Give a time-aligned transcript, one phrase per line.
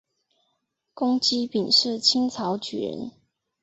[0.95, 3.11] 龚积柄是清朝举人。